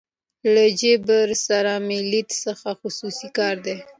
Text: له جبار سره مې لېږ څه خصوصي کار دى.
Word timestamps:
له 0.53 0.63
جبار 0.79 1.29
سره 1.47 1.71
مې 1.85 1.99
لېږ 2.11 2.27
څه 2.41 2.51
خصوصي 2.79 3.27
کار 3.37 3.55
دى. 3.65 3.75